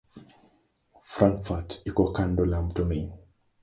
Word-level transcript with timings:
Frankfurt 1.17 1.71
iko 1.93 2.03
kando 2.19 2.41
la 2.53 2.59
mto 2.69 2.81
Main. 2.93 3.09